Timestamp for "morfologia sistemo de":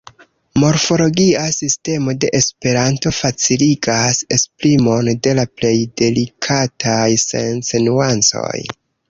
0.61-2.31